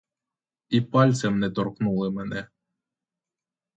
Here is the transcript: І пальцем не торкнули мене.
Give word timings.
І 0.69 0.81
пальцем 0.81 1.39
не 1.39 1.49
торкнули 1.51 2.11
мене. 2.11 2.47